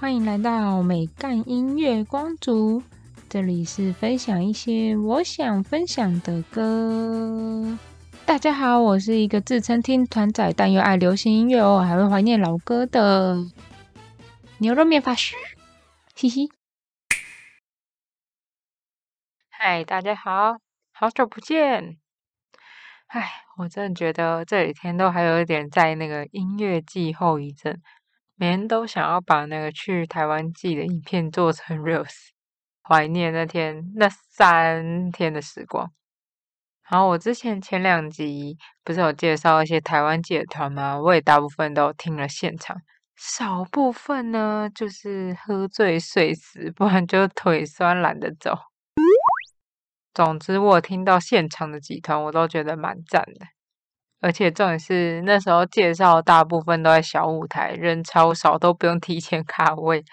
[0.00, 2.82] 欢迎来到美干音乐光族，
[3.28, 7.78] 这里是分享一些我想分享的歌。
[8.24, 13.36] 大家好，我是一个自称听团仔，但又爱流行音乐哦，还会怀念老歌的
[14.56, 15.36] 牛肉面法师，
[16.14, 16.48] 嘻嘻。
[19.50, 20.56] 嗨，大家好，
[20.92, 21.98] 好久不见。
[23.08, 27.78] 唉，我真的觉得这几天都还有一点在那个音乐季后遗症，
[28.40, 32.30] 每天都想要把那个去台湾季的影片做成 reels，
[32.82, 35.92] 怀念那天那三天的时光。
[36.90, 40.98] 然后我之前前两集不是有介绍一些台湾季的团吗？
[40.98, 42.78] 我也大部分都听了现场，
[43.14, 48.56] 少部分呢就是喝醉睡死，不然就腿酸懒得走。
[50.14, 53.46] 总之，我听到现场的几团，我都觉得蛮赞的。
[54.20, 60.04] 而且重点是，那时候介绍大部分都在小舞台，人超少，都不用提前卡位，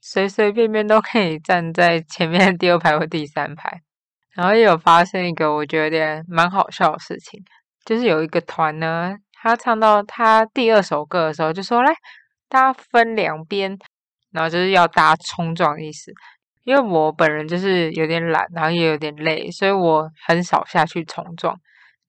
[0.00, 3.82] 随随便便都可以站在前面 第二排或第三排。
[4.34, 7.42] 然后也有发生一个我觉得蛮好笑的事情，
[7.84, 11.92] 就是有一个团呢，他唱到他第二首歌的时候，就说：“来，
[12.48, 13.76] 大家分两边，
[14.30, 16.12] 然后就是要大家冲撞的意思。”
[16.64, 21.58] 因为我本人就是有点懒，然后也有点累，所以我很少下去冲撞。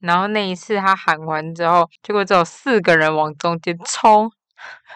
[0.01, 4.31] 然后那一次他喊完之后，结果只有四个人往中间冲，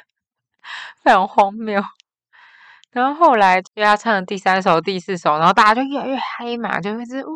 [1.04, 1.82] 非常荒谬。
[2.92, 7.36] 然后后来因为他唱了第三首、第四首，然后大家就越来越嗨嘛，就一直哇，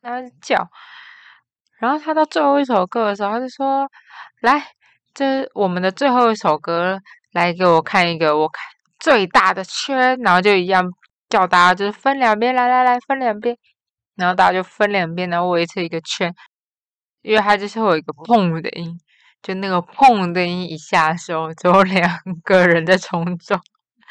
[0.00, 0.68] 然后叫。
[1.78, 3.88] 然后他到最后一首歌的时候，他就说
[4.42, 4.66] ：“来，
[5.14, 7.00] 这我们的最后一首歌，
[7.32, 8.62] 来给我看一个我看
[8.98, 10.92] 最大的圈。”然后就一样。
[11.28, 13.54] 叫大家就是分两边，来来来，分两边，
[14.16, 16.34] 然后大家就分两边，然后围成一个圈，
[17.22, 18.98] 因为它就是会有一个砰的音，
[19.42, 23.60] 就那个砰的音一下的时候，只有两个人在冲撞，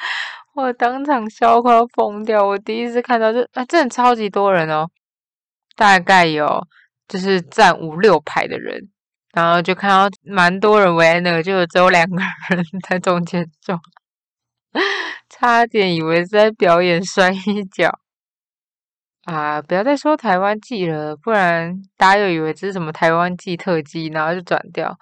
[0.55, 2.45] 我当场笑快要疯掉。
[2.45, 4.87] 我第一次看到，就啊，真的超级多人哦，
[5.75, 6.65] 大概有
[7.07, 8.89] 就是站五六排的人，
[9.33, 13.79] 然后就看到蛮多人围那个，就只有两个人在中间撞。
[15.29, 17.99] 差点以为是在表演摔一跤
[19.27, 19.61] 啊！
[19.61, 24.97] 不要再说台湾寄了，不然大家又以为这是什么台湾寄特辑，然后就转掉。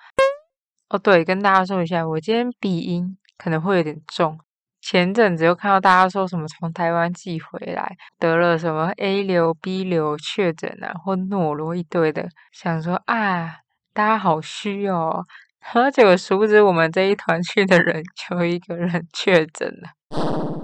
[0.90, 4.38] 哦，对，跟大家说一下，我今天鼻音可能会有点重。
[4.82, 13.58] 前阵子又看到大家说什么从台湾寄回来得了什么 A 流、B 流确诊啊，或诺罗一堆的，想说啊，
[13.94, 15.24] 大家好虚哦。
[15.74, 20.55] 而且我殊不知，我们这一团去的人 有一个人确诊了。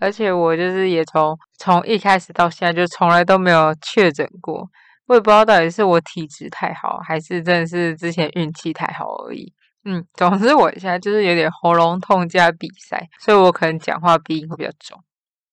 [0.00, 4.68] 而且我就是也从从一开始到现在就从来都没有确诊过。
[5.06, 9.52] 我也不知道到底是我体质太好，还是真的是之前运气太好而已。
[9.84, 15.02] 嗯，总之我现在就是有点喉咙痛加比赛，所以我可能讲话鼻音会比较重。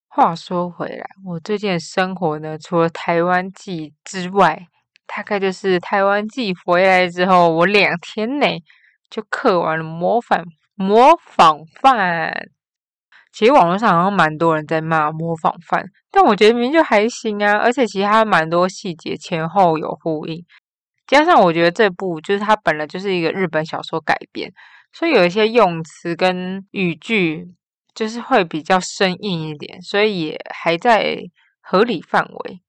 [0.09, 4.67] 话说回来，我最近的生活呢，除了台湾季之外，
[5.05, 8.63] 大概就是台湾季回来之后，我两天内。
[9.07, 12.33] 就刻完了模仿模仿犯，
[13.35, 20.41] 其实网络上好像蛮多人在骂模仿犯，但我觉得明明就还行啊，而且其实它蛮多细节前后有呼应，
[21.05, 24.49] 加上我觉得这部就是它本来就是一个日本小说改编，
[24.93, 27.45] 所以有一些用词跟语句
[27.93, 31.17] 就是会比较生硬一点，所以也还在
[31.59, 32.61] 合理范围。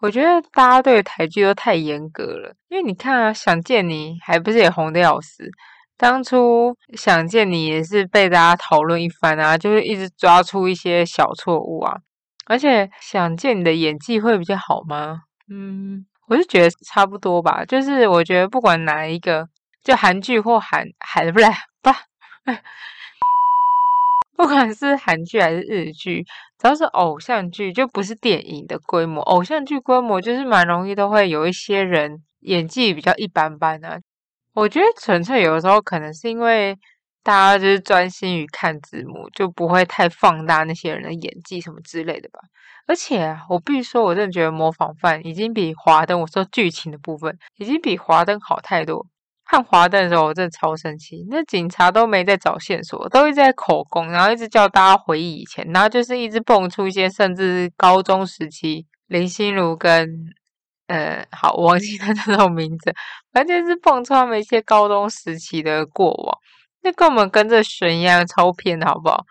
[0.00, 5.50] 我觉得大家对台剧都太严格了，因为你看啊，《想见你》还不是也红的要死？
[5.98, 11.96] 当初《想见你》也是被大家讨论一番啊，就是一直抓出一些小错误啊。
[12.46, 15.22] 而且《想见你》的演技会比较好吗？
[15.50, 17.64] 嗯，我是觉得差不多吧。
[17.64, 19.48] 就是我觉得不管哪一个，
[19.82, 21.46] 就韩剧或韩韩不是
[21.82, 21.90] 不。
[24.36, 26.22] 不管是韩剧还是日剧，
[26.58, 29.22] 只要是偶像剧，就不是电影的规模。
[29.22, 33.98] 偶像剧规模就是蛮容易都会有一些人演技比较一般般啊。
[34.56, 36.74] 我觉得纯粹有的时候可能是因为
[37.22, 42.40] 大家就是专心于看字幕，就不会太放大那些人的演技什么之类的吧。
[42.86, 49.06] 而且我必须说，我真的觉得模仿犯已经比华灯，我说剧情的部分已经比华灯好太多。
[49.44, 51.26] 看华灯的时候，我真的超生气。
[51.28, 60.08] 那警察都没在找线索，都一直在口供，然后一直叫大家回忆以前，然后就是一直蹦出一些，甚至高中时期林心如跟
[60.86, 62.94] 呃，好，我忘记 他那种名字，
[63.32, 66.38] 反正就是蹦出他们一些高中时期的过往，
[66.82, 69.24] 那跟我们跟着悬一样超偏的好不好？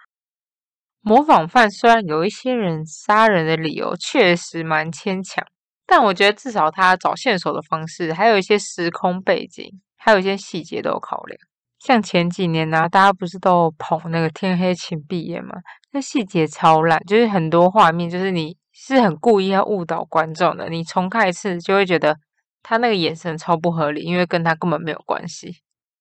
[1.02, 5.46] 模仿犯虽然有一些人杀人的理由确实蛮牵强，
[5.86, 9.81] 但我觉得至少他找线索的方式，还有一些时空背景。
[9.98, 11.40] 还有一些细节都有考量，
[11.85, 15.53] 像前几年呢，大家不是都捧那个《天黑请闭眼》嘛？
[15.91, 20.67] 那细节超烂，就是很多画面，就是你是很故意要误导观众的。
[20.67, 22.17] 你重看一次，就会觉得
[22.63, 25.57] 他那个眼神超不合理，因为跟他根本没有关系。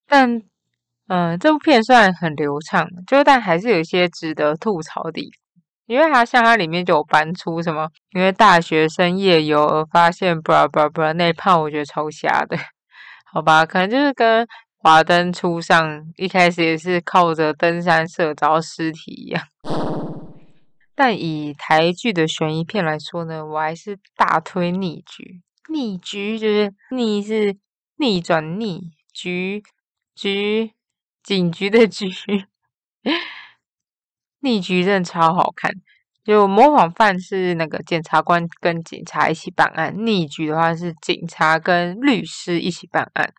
[0.09, 0.41] 但，
[1.09, 5.31] 嗯，这部片虽然很流畅，就但还是有一些值得吐槽的地方。
[5.85, 12.57] 因为它像它里面就有搬出什么，因为大学生夜游而发现，bra bra bra 那胖，我觉得超瞎的，
[13.31, 13.67] 好吧？
[13.67, 14.49] 可能就是跟
[14.85, 19.43] 华灯初上一开始也是靠着登山社找到尸体一样。
[20.95, 25.41] 但以台剧的悬疑片来说呢，我还是大推逆局。
[25.73, 27.57] 逆局就是逆是
[27.97, 29.63] 逆转逆局
[30.15, 30.73] 局
[31.23, 32.11] 警局的局。
[34.41, 35.73] 逆局真的超好看，
[36.23, 43.33] 就模仿犯是那个检察官跟警察一起办案，逆局的话是警察跟律师一起办案。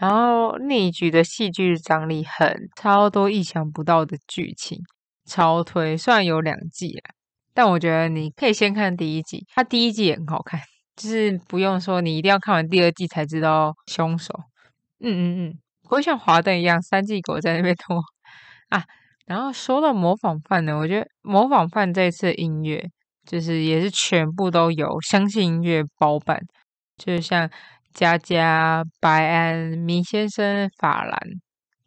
[0.00, 4.78] 然后那一局的戏剧张力很超多，意想不到的剧情，
[5.26, 5.94] 超推。
[5.94, 7.10] 虽然有两季啦，
[7.52, 10.58] 但我觉得你可以先看第一季，它第一季也很好看，
[10.96, 14.32] 就是不用说你一定要看完第二季才知道凶手。
[15.00, 18.00] 嗯嗯嗯，不会像华灯一样三季狗在那边拖
[18.70, 18.82] 啊。
[19.26, 22.88] 然后说到模仿犯呢，我觉得模仿犯这次音乐
[23.26, 26.40] 就是也是全部都有相信音乐包办，
[26.96, 27.50] 就是像
[27.92, 31.20] 佳佳、白安、米先生、法兰，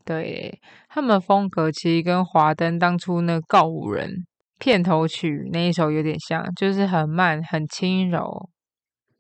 [0.06, 0.60] 对
[0.90, 4.26] 他们风格其实跟华灯当初那告五人
[4.60, 8.50] 片头曲那一首有点像，就是很慢、很轻柔。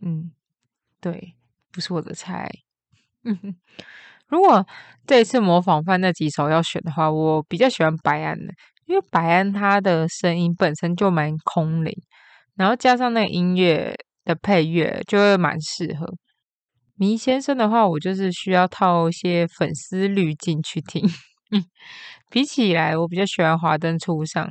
[0.01, 0.31] 嗯，
[1.00, 1.35] 对，
[1.71, 2.50] 不是我的菜。
[4.27, 4.65] 如果
[5.06, 8.53] 这一次模仿犯那几首要选的话，我比较喜欢白安的，
[8.86, 11.94] 因为白安他的声音本身就蛮空灵，
[12.56, 13.95] 然后加上那个音乐
[14.25, 16.06] 的配乐就会蛮适合。
[16.95, 21.03] 迷先生的话，我就是需要套一些粉丝滤镜去听。
[22.29, 24.49] 比起来，我比较喜欢华灯初上，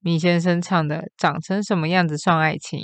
[0.00, 2.78] 迷先生唱的《长成什么样子算爱情》。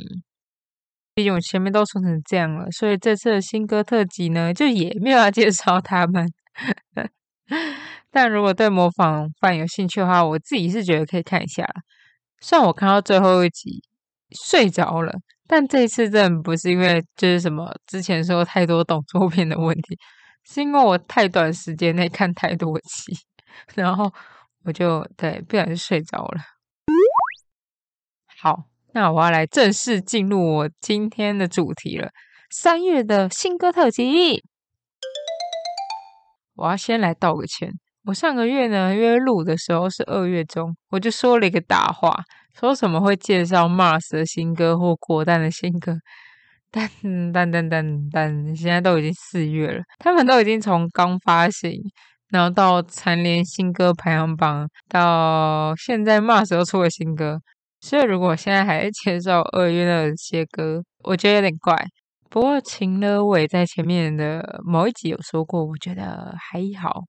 [1.14, 6.31] 毕竟我前面都说成这样了，所以这次的新歌特辑呢，就也没有要介绍他们。
[8.10, 11.66] 但如果对模仿犯有兴趣的话，我自己是觉得可以看一下。
[12.40, 13.82] 虽然我看到最后一集
[14.31, 15.12] 睡着了，
[15.46, 19.98] 但这一次真的不是因为就是什么之前说太多动作片的问题，
[20.44, 23.16] 是因为我太短时间内看太多集，
[23.75, 24.12] 然后
[24.64, 26.40] 我就对不小心睡着了。
[28.40, 28.64] 好。
[28.93, 32.08] 那我要来正式进入我今天的主题了，
[32.48, 34.43] 三月的新歌特辑。
[36.54, 42.25] 我要先来道个歉，我上个月呢，约录的时候是二月中，我就说了一个大话，
[42.58, 45.94] 说什么会介绍 Mars 的新歌或国蛋的新歌，
[46.70, 46.88] 但
[47.32, 51.81] 但但但但现在都已经四月了，他们都已经从刚发行，
[52.31, 57.41] 然后到蝉联新歌排行榜，到现在 Mars 又出了新歌。
[57.81, 61.76] 所以，如果现在还在介绍二月的些歌，我觉得有点怪。
[62.31, 67.03] 不过，秦乐伟在前面的某一集有说过，我觉得还好。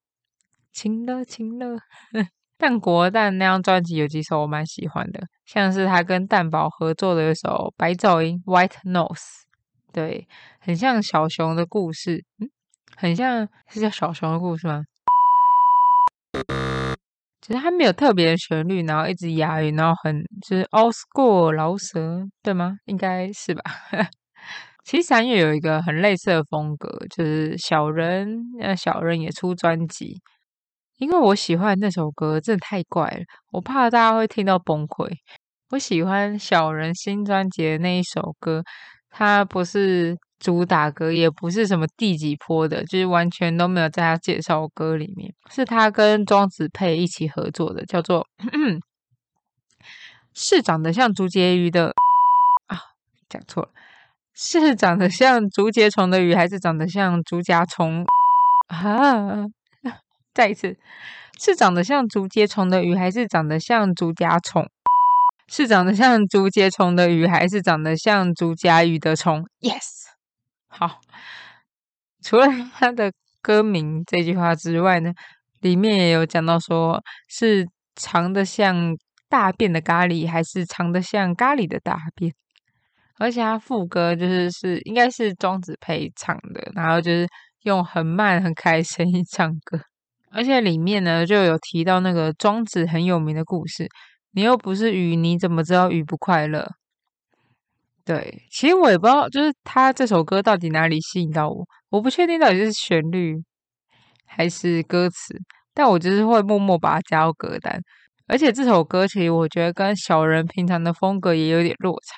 [0.73, 1.77] 秦乐，秦乐。
[2.59, 9.43] 但国蛋那张专辑有几首我蛮喜欢的，像是他跟蛋宝合作的一首《白噪音》（White Nose），
[9.93, 10.27] 对，
[10.59, 12.25] 很像小熊的故事。
[12.39, 12.49] 嗯，
[12.97, 14.83] 很像是叫小熊的故事吗？
[17.39, 22.75] 其实它没有特别的旋律，然后一直押韵，然后很就是 old school 老舌，对吗？
[22.83, 23.61] 应该是吧。
[24.83, 28.27] 其实三月有一个很类似的风格，就是小人，
[28.59, 30.19] 那小人也出专辑。
[30.97, 33.19] 因为我喜欢那首歌，真的太怪了，
[33.51, 35.09] 我怕大家会听到崩溃。
[35.69, 38.63] 我喜欢小人新专辑的那一首歌，
[39.09, 40.17] 它不是。
[40.39, 48.27] 主打歌也不是什么第几波的，就是完全都没有在他介绍歌里面，是他跟庄子佩一起合作的，叫做
[50.35, 51.87] 是长得像竹节鱼的
[52.67, 52.77] 啊，
[53.27, 53.69] 讲错了，
[54.35, 58.05] 是长得像竹节虫的鱼，还是长得像竹甲虫
[58.69, 59.47] 啊？
[60.37, 60.77] 再一次，
[61.39, 64.67] 是长得像竹节虫的鱼，还是长得像竹甲虫？
[65.47, 70.03] 是长得像竹节虫的鱼，还是长得像竹甲鱼的虫？Yes。
[70.67, 70.99] 好，
[72.21, 72.45] 除了
[72.77, 75.11] 他的歌名这句话之外呢，
[75.61, 78.95] 里面也有讲到说是长得像
[79.27, 82.31] 大便的咖喱，还是长得像咖喱的大便。
[83.17, 87.27] 而且他副歌就是是应该是庄子培唱的，然后就是
[87.63, 89.79] 用很慢很开声音唱歌。
[90.31, 93.87] 而且里面呢就有提到那个庄子很有名的故事，
[94.31, 96.69] 你又不是鱼，你怎么知道鱼不快乐？
[98.05, 103.35] 对，其实我也不知道，就是他这首歌到底哪里吸引到我，我不确定到底是旋律
[104.25, 105.35] 还是歌词。
[105.73, 107.79] 但我就是会默默把它加到歌单。
[108.25, 112.15] 而且这首歌其实我觉得跟小人平常的风格也有点落差，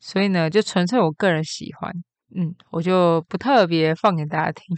[0.00, 1.92] 所以呢，就纯粹我个人喜欢，
[2.34, 4.76] 嗯，我就不特别放给大家听，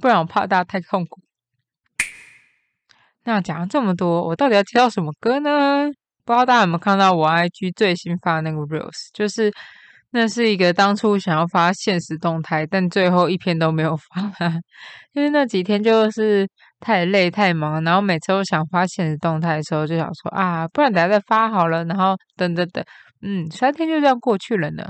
[0.00, 1.20] 不然我怕大家太痛苦。
[3.24, 5.88] 那讲了这么多，我到底要介绍什么歌呢？
[6.24, 9.52] 不知道大家有没有看到我 IG 最新发的那个 reels，就是
[10.10, 14.22] 那是一个当初想要发现实动态，但最后一篇都没有发，
[15.12, 16.48] 因 为那几天就是
[16.80, 22.84] 太累太忙，然后每次都想发现实动态的时候，就想说啊，不然等下再发好了，然后等等等，
[23.20, 24.84] 嗯，三天就这样过去了呢。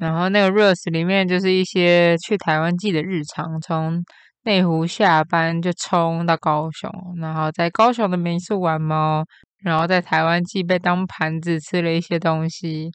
[0.00, 4.02] 然后那个 reels 里面就是一些去台湾记的日常，从
[4.42, 9.24] 内湖下班就冲到高雄，然后在高雄的民宿玩猫。
[9.62, 12.90] 然后在台湾记被当盘子吃了一些东西，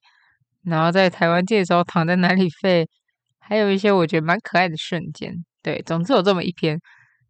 [0.63, 2.87] 然后在台湾记的时候躺在哪里废，
[3.37, 5.31] 还有一些我觉得蛮可爱的瞬间。
[5.61, 6.79] 对，总之有这么一篇。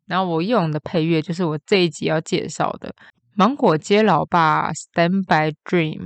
[0.06, 2.88] 然后我用的配乐就是我这一集要介绍的
[3.36, 6.00] 《芒果街老爸 Stand by Dream》。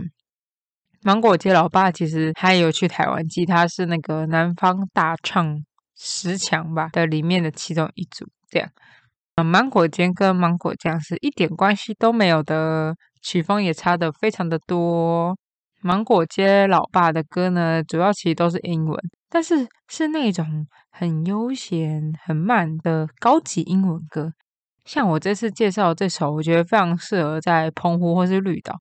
[1.02, 5.64] 芒果街老爸其实他也有去台湾记，他是那个南方大唱
[5.96, 8.26] 十强吧的里面的其中一组。
[8.50, 8.70] 这样，
[9.44, 12.96] 芒果街跟芒果酱是一点关系都没有的。
[13.22, 15.38] 曲风也差的非常的多。
[15.82, 18.98] 芒果街老爸的歌呢，主要其实都是英文，
[19.30, 24.32] 但是是那种很悠闲、很慢的高级英文歌。
[24.86, 28.74] 像我这次介绍这首，我觉得非常适合在澎湖或是绿岛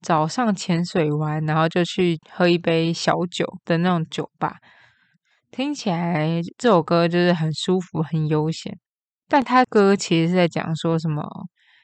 [0.00, 4.56] 早上潜水完，然后就去喝一杯小酒的那种酒吧。
[5.50, 8.78] 听起来这首歌就是很舒服、很悠闲。
[9.28, 11.22] 但他歌其实是在讲说什么，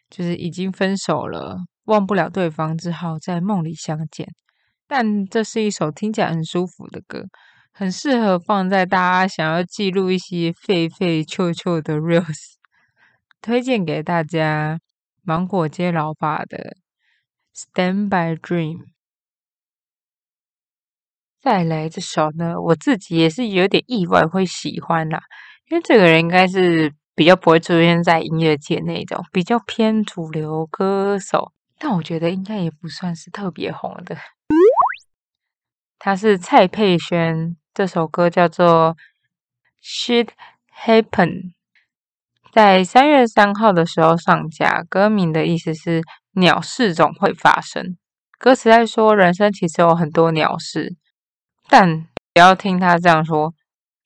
[0.09, 1.59] 就是已经分手了。
[1.85, 4.27] 忘不了对方，只好在梦里相见。
[4.89, 7.25] 但这是一首听起来很舒服的歌，
[7.73, 12.55] 很适合放在大家想要记录一些废废旧旧的 reels，
[13.41, 14.79] 推荐给大家。
[15.29, 16.57] 芒果街老爸的
[17.57, 18.77] 《Stand by Dream》。
[21.41, 25.23] 再来这首呢，我自己也是有点意外会喜欢啦，
[25.71, 31.53] 因为这个人应该是比较不会出现在音乐界那种，比较偏主流歌手。
[31.79, 34.19] 但我觉得应该也不算是特别红的。
[35.99, 38.95] 他是蔡佩轩，这首歌叫做
[39.83, 40.29] 《Shit
[40.85, 41.09] Happen》，
[42.53, 44.83] 在三月三号的时候上架。
[44.89, 46.03] 歌名的意思是
[46.37, 47.97] “鸟事总会发生”。
[48.39, 50.95] 歌词在说人生其实有很多鸟事，
[51.69, 53.53] 但不要听他这样说。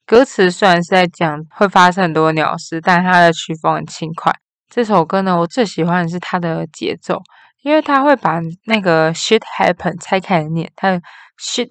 [0.05, 4.33] 歌词虽然是在讲会发生很多鸟事，但它的曲风很轻快。
[4.69, 7.21] 这首歌呢，我最喜欢的是它的节奏。
[7.61, 10.99] 因为它会把那个 shit happen 拆开来念，他
[11.37, 11.69] shit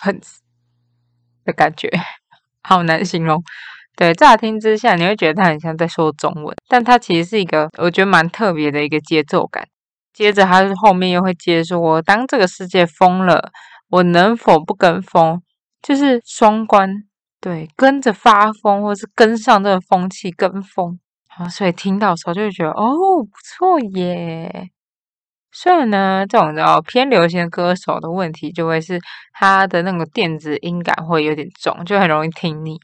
[0.00, 0.38] happens
[1.44, 1.88] 的感觉
[2.60, 3.40] 好难形容。
[3.96, 9.66] 对，乍听之下你会觉得他很像在说中文，但他其实是一个我觉得蛮特别的一个节奏感。
[10.12, 13.50] 接着他后面又会接说：“当这个世界疯了，
[13.90, 15.42] 我能否不跟风？”
[15.82, 16.88] 就是双关，
[17.40, 20.98] 对，跟着发疯，或是跟上这个风气，跟风。
[21.36, 24.70] 啊，所以听到时候就会觉得哦，不错耶。
[25.52, 29.00] 虽然呢，这种叫偏流行歌手的问题，就会是
[29.32, 32.78] 他的那个电子音感会有点重，就很容易听腻。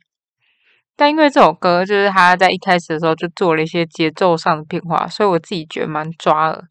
[1.01, 6.63] 但因为这首歌就是他在一开始的时候就做了一些节奏上的变化，所以我自己觉得蛮抓耳。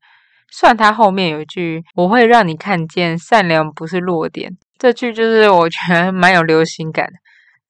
[0.51, 7.13] 虽然他后面有一句“我会让你看见善良不是弱点”，这句就是我觉得蛮有流行感的。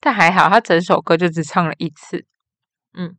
[0.01, 2.25] 但还好，他整首歌就只唱了一次，
[2.97, 3.15] 嗯。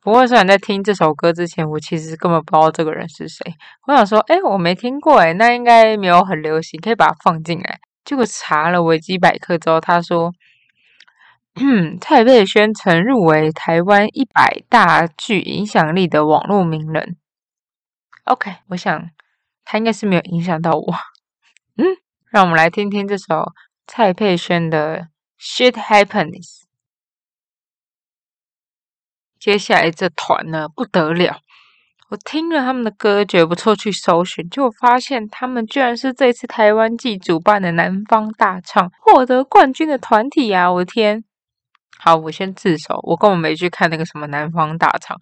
[0.00, 3.44] 不过，虽然在听这首歌之前，我其实根本不知道这个人是谁。
[3.88, 7.80] 我想说，哎，我没听过，哎，那应该没有很流行，可以把它放进来。
[8.04, 10.32] 结果查了维基百科之后，他说，
[12.00, 17.16] 蔡佩轩曾入围台湾一百大具影响力的网络名人。
[18.24, 19.10] OK，我想
[19.64, 20.94] 他应该是没有影响到我。
[21.76, 21.84] 嗯，
[22.30, 23.52] 让我们来听听这首
[23.86, 24.98] 蔡佩轩的
[25.40, 26.44] 《Shit Happens》。
[29.38, 31.38] 接下来这团呢不得了，
[32.10, 40.72] 我听了他们的歌觉得不错，去搜寻，就发现他们居然是这次台湾季主办的南方大唱获得冠军的团体啊！
[40.72, 41.22] 我的天，
[41.98, 45.18] 好，我先自首，我根本没去看那个什么南方大唱，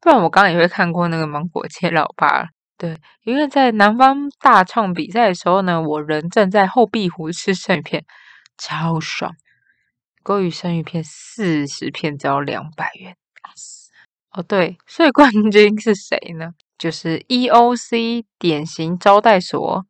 [0.00, 2.48] 不然我刚刚也会看过那个芒果街老爸。
[2.76, 8.04] 对，因为在南方大唱比赛的时候呢，我人正在后壁湖吃生鱼片，
[8.56, 9.34] 超爽，
[10.22, 13.16] 鲑鱼生鱼片四十片只要两百元。
[14.30, 16.52] 哦，对，所以冠军是谁呢？
[16.76, 19.84] 就是 E.O.C 典型招待所，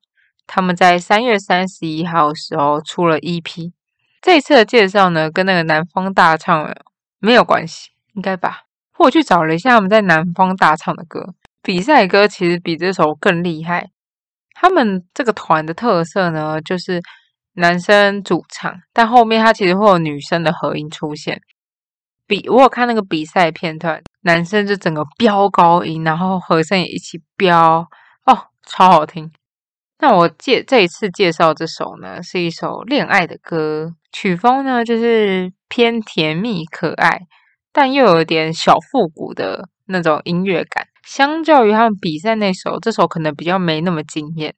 [0.47, 3.73] 他们在三月三十一号的时候出了 EP。
[4.21, 6.75] 这次的介绍呢，跟那个南方大唱
[7.19, 8.63] 没有关系，应该吧？
[8.99, 13.91] 我去找了一下他们在南方大唱的歌，比赛歌其实比这首更厉害。
[14.55, 17.01] 他们这个团的特色呢，就是
[17.55, 21.41] 男生主唱，但后面他其实会有女生的合音出现。
[22.27, 27.89] 比我有看那个比赛片段，男生就整个飙高音，然后和声也一起飙，
[28.27, 29.31] 哦，超好听。
[30.01, 37.23] 那我介这一次介绍这首呢，是一首恋爱的歌，曲风呢就是偏甜蜜可爱，
[37.73, 40.87] 但又有点小复古的那种音乐感。
[41.05, 44.55] 相较于他们比赛那首，这首可能比较没那么惊艳。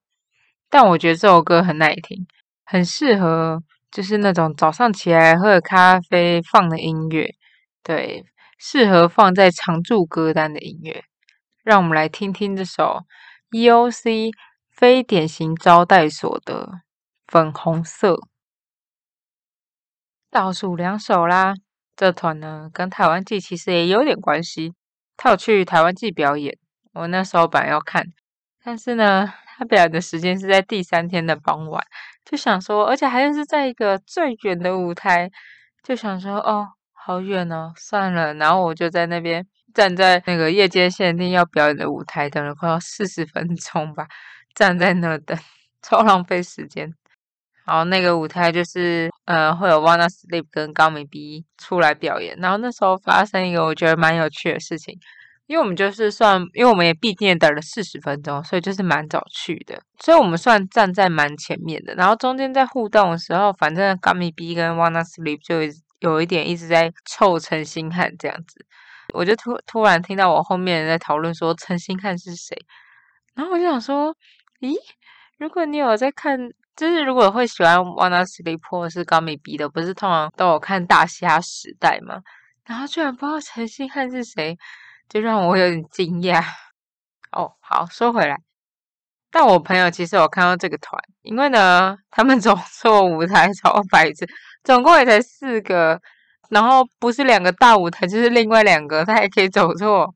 [0.68, 2.26] 但我觉得这首歌很耐听，
[2.66, 7.34] 很适合就是那种早上起来喝咖啡放的音乐，
[7.82, 8.24] 对，
[8.58, 11.02] 适合放在常驻歌单的音乐。
[11.64, 13.04] 让我们来听听这首
[13.52, 14.32] E.O.C。
[14.80, 16.80] 非典型招待所的
[17.26, 18.18] 粉红色
[20.30, 21.52] 倒数两首啦。
[21.94, 24.72] 这团呢跟台湾季其实也有点关系。
[25.18, 26.56] 他有去台湾季表演，
[26.94, 28.06] 我那时候本来要看，
[28.64, 31.84] 但是呢，他表演的时间是在第三天的傍晚，
[32.24, 35.30] 就想说，而且还是在一个最远的舞台，
[35.82, 38.32] 就想说，哦，好远哦，算了。
[38.32, 44.06] 然后我就在那边站在那个夜间限定要表演的舞台，等了快要四十分钟吧。
[44.54, 45.38] 站在那等，
[45.82, 46.92] 超浪费时间。
[47.66, 52.36] 然后，那个舞台就是呃，会有 Wanna Sleep 跟高美 B 出来表演。
[52.38, 54.98] 然后那时候发生一个我觉得蛮有趣的事情，
[55.46, 61.94] 因为我们就是算，因为我们也毕竟等了四十分钟，所以就是蛮早去的，所以我们算站在蛮前面的。
[61.94, 65.60] 然后中间在互动的时候，反正高美 B 跟 Wanna Sleep 就
[66.00, 68.66] 有一点一直在凑陈星汉这样子，
[69.14, 72.56] 我就突突然听到我后面人在讨论说陈星汉是谁，
[73.36, 74.12] 然后我就想说。
[74.60, 74.76] 咦，
[75.38, 76.38] 如果你有在看，
[76.76, 82.20] 就是如果会喜欢 Wanna Sleep 或是高米 B 的，不是通常都有看《大虾时代》吗？
[82.66, 84.58] 然后居然不知道陈星汉是谁，
[85.08, 86.44] 就让我有点惊讶。
[87.32, 88.36] 哦，好，说回来，
[89.30, 94.28] 但我朋友其实有看到这个团，因为呢，他们走错舞台超百次，
[94.62, 95.98] 总共也才四个，
[96.50, 100.14] 然后不是两个大舞台，就是另外两个，他还可以走错。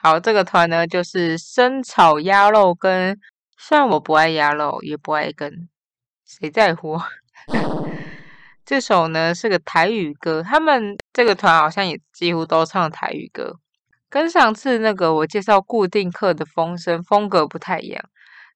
[0.00, 3.18] 好，这个团呢，就是生炒鸭肉跟。
[3.62, 5.68] 虽然我不爱鸭肉，也不爱跟，
[6.24, 6.98] 谁在乎？
[8.64, 13.58] 这首呢是个台语歌，他们这个团好像也几乎都唱台语歌，
[14.08, 18.02] 跟上次那个我介绍固定课的风声风格不太一样。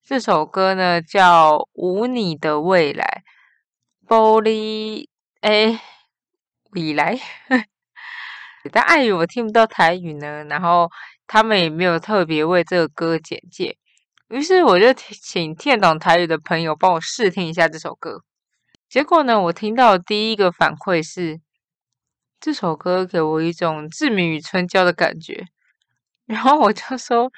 [0.02, 3.22] 这首歌呢叫《无你的未来》，
[4.08, 5.06] 玻璃
[5.42, 5.78] 哎，
[6.70, 7.20] 未来，
[8.72, 10.90] 但碍于我听不到台语呢，然后
[11.26, 13.76] 他们也没有特别为这个歌简介。
[14.28, 18.22] 于是我就请听懂台语的朋友帮我试听一下这首歌。
[18.88, 21.40] 结果呢，我听到第一个反馈是
[22.40, 25.44] 这首歌给我一种志明与春娇的感觉。
[26.26, 27.30] 然后我就说：“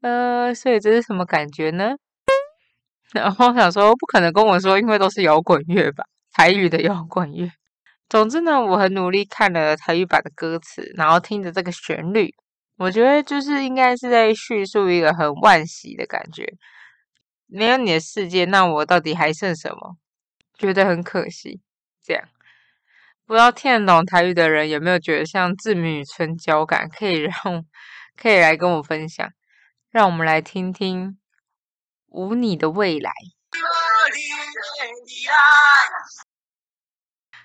[0.00, 1.96] 呃，所以这是什么感觉呢？”
[3.12, 7.50] 然后想说不可能跟我说，因为都是摇滚乐吧，台语的摇滚乐。
[8.08, 12.34] 总之呢，我很努力看了台语版的歌词，然后听着这个旋律。
[12.78, 16.54] 我觉得就是应该是在叙述一个很惋惜的感觉，
[17.46, 19.96] 没有你的世界，那我到底还剩什么？
[20.56, 21.60] 觉得很可惜。
[22.00, 22.28] 这样，
[23.26, 26.88] 不知道听得懂台语的人有没有觉得像志明与春娇感？
[26.88, 27.32] 可以让
[28.16, 29.28] 可以来跟我分享。
[29.90, 31.08] 让我们来听听
[32.06, 33.10] 《无你的未来》。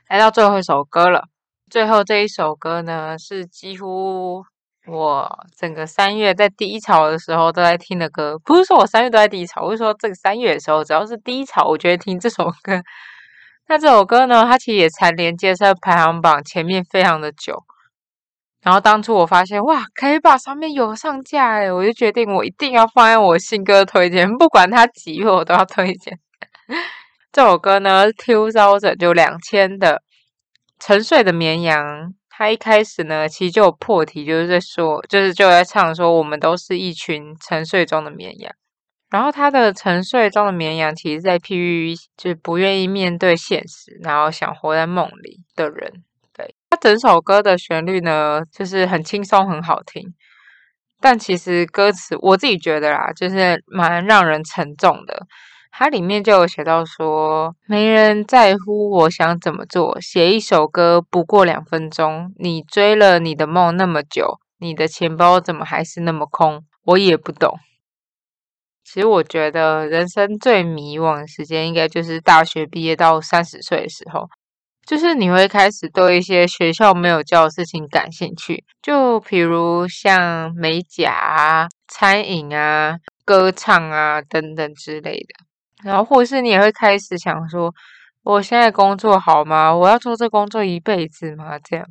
[0.07, 1.27] 来到最后一首歌了，
[1.71, 4.45] 最后这一首歌呢是几乎。
[4.85, 12.81] 我整个三月在低潮的时候都在听的歌，不是说我三月都在低潮，我是说这个三月的时候，只要是低潮，我就会听这首歌。
[13.69, 17.63] 那这首歌呢，它其实也蝉联接在排行榜前面非常的久。
[18.61, 26.19] 然后当初我发现，哇，K 吧上面有上架诶我就决定我一定要放在我新歌推荐，不管它几月我都要推荐。
[27.31, 29.95] 这首歌呢，Two Thousand 就两千的
[30.79, 31.85] 《沉睡的绵羊》。
[32.35, 38.51] 他一开始呢，其实就有破题，就是在说，就是就在唱说，我们都是一群沉睡中的绵羊。
[39.11, 46.03] 然后他的沉睡中的绵羊，其实在譬喻，就是不愿意面对现实，然后想活在梦里的人。
[46.35, 50.01] 对他整首歌的旋律呢，就是很轻松，很好听。
[50.99, 55.27] 但其实歌词，我自己觉得啦，就是蛮让人沉重的。
[55.75, 62.31] 它里面就有写到说，没人在乎我想怎么做，写一首歌不过两分钟。
[62.37, 66.63] 你追了你的梦那么久，你的钱包怎么还是那么空？
[66.85, 67.57] 我也不懂。
[68.83, 74.29] 其实我觉得人生最迷惘的时间，应该就是大学毕业到三十岁的时候。
[74.85, 85.45] 就是你会开始对一些学校没有教的事情感兴趣，就比如像美甲啊、餐饮啊、歌唱啊等等之类的。
[85.83, 87.73] 然后，或是你也会开始想说，
[88.23, 89.75] 我现在工作好吗？
[89.75, 91.57] 我要做这工作一辈子吗？
[91.59, 91.85] 这样。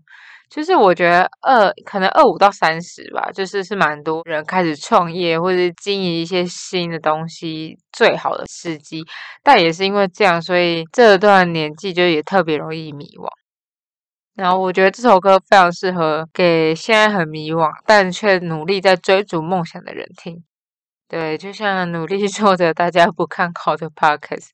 [0.50, 9.02] 就是我觉得二可能二五到三十吧，就是是蛮多人开始创业或者经营一些新的东西最好的时机，
[9.42, 13.26] 但也是因为这样，所以这段年纪就也特别容易迷惘。
[14.35, 20.42] 然后我觉得这首歌非常适合给现在很迷惘但却努力在追逐梦想的人听。
[21.12, 24.48] 对，就像努力做着大家不看好的 podcast，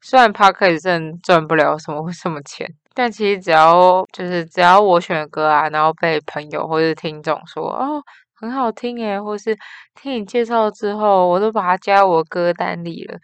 [0.00, 2.72] 虽然 podcast 真赚不了什么什么钱。
[2.94, 8.00] 但其实只要就是只要我选歌啊，然后被朋友或是听众说哦
[8.34, 9.58] 很好听诶，或是
[10.00, 13.18] 听你介绍之后，我都把它加我歌单里了。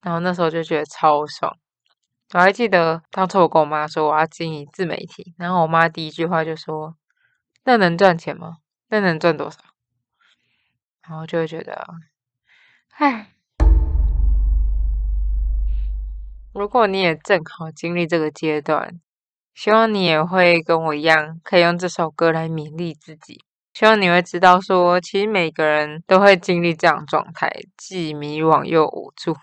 [0.00, 1.56] 然后那时候就觉得超爽。
[2.34, 6.96] 我还记得当初我跟我妈说我要经营自媒体，然后我妈第一句话就说
[7.64, 8.54] ：“那能赚钱吗？
[8.88, 9.60] 那能赚多少？”
[11.08, 11.86] 然后就会觉得，
[13.04, 13.26] 唉，
[16.52, 19.00] 如果你也正好经历这个阶段。
[19.52, 23.40] 希望你也会跟我一样，可以用这首歌来勉励自己。
[23.74, 29.36] 希望你会知道，说其实每个人都会经历这样状态，既迷惘又无助。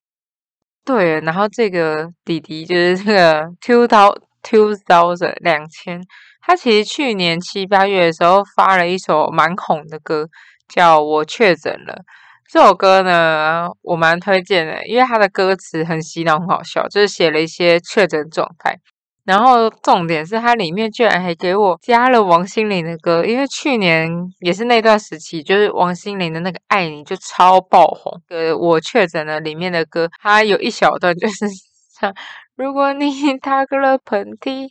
[0.86, 6.02] 对，然后这个弟弟就是这个 two thousand 两千，
[6.40, 10.30] 他其实去年七八月的时候发了一首蛮红的歌，
[10.70, 12.06] 叫我确诊了。
[12.52, 18.76] 这首歌呢，我蛮推荐的，因为它的歌词很洗脑，很好笑，就是写了一些确诊状态。
[19.24, 24.10] 然后重点是它里面居然还给我加了王心凌的歌，因为去年
[24.40, 28.20] 也是那段时期，就是王心凌的那个《爱你》就超爆红。
[28.30, 31.46] 呃，我确诊了里面的歌，它有一小段就是
[32.00, 32.12] 唱：
[32.56, 34.70] 如果你 打个了喷嚏，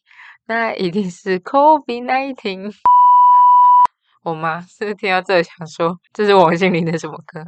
[0.48, 2.72] 那一定是 COVID nineteen。
[4.28, 7.44] 我妈是听到这想说，这是王心凌的什么歌？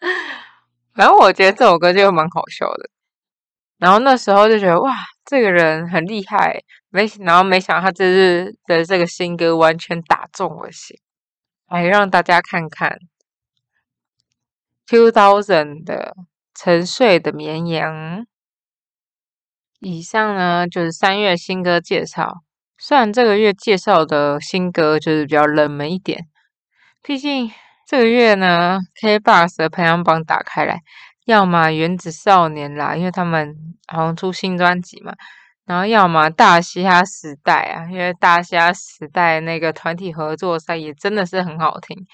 [0.94, 2.90] 然后我觉得这首歌就蛮好笑的。
[3.78, 4.94] 然后那时候就觉得哇。
[5.28, 10.96] 这个人很厉害，没然后没想到他这次的这个新歌完全打中我心，
[11.66, 12.96] 来让大家看看
[14.86, 16.14] Two Thousand 的
[16.54, 18.24] 沉睡的绵羊。
[19.80, 22.44] 以上呢就是三月新歌介绍，
[22.78, 26.26] 虽然这个月介绍的新歌就是比较冷门一点，
[27.02, 27.50] 毕竟
[27.86, 30.80] 这个月呢 K-box 的排行榜打开来。
[31.24, 33.56] 要么原子少年啦，因为他们
[33.88, 35.12] 好像出新专辑嘛，
[35.64, 42.06] 然后要么大嘻哈时代啊，因为大嘻哈时代那个团体合作赛也真的是很好听，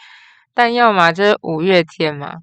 [0.54, 2.36] 但要么就是五月天嘛，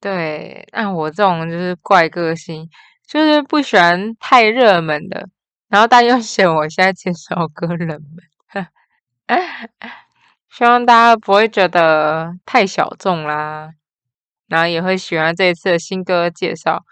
[0.00, 2.68] 对，那我这种就是怪个性，
[3.08, 5.28] 就是不喜欢太热门的，
[5.68, 8.66] 然后大家又嫌我现在介绍歌冷门，
[10.50, 13.70] 希望大家不会觉得太小众啦。
[14.46, 16.84] 然后也会喜欢这一次的新歌介绍。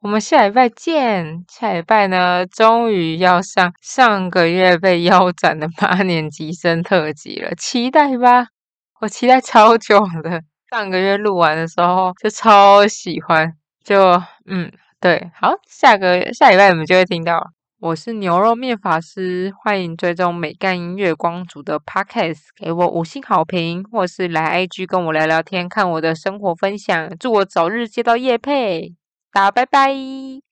[0.00, 1.44] 我们下礼拜见。
[1.48, 8.48] 下礼拜呢，终于要上上个月被腰斩的八年级生特辑了，期待吧！
[9.00, 10.42] 我期待超久的。
[10.70, 13.52] 上个月录完的时候就超喜欢，
[13.84, 17.55] 就嗯，对，好，下个下礼拜我们就会听到了。
[17.86, 27.16] 我是牛肉面法师，欢迎追踪美干音乐光族的 Podcast，给我五星好评，或是来 IG 跟我聊聊天，看我的生活分享。
[27.20, 28.96] 祝我早日接到叶配，
[29.30, 30.42] 大家拜拜。